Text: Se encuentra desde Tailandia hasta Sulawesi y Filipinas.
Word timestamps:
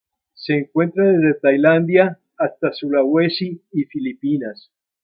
Se 0.33 0.53
encuentra 0.57 1.05
desde 1.05 1.35
Tailandia 1.39 2.17
hasta 2.35 2.73
Sulawesi 2.73 3.61
y 3.71 3.83
Filipinas. 3.83 4.71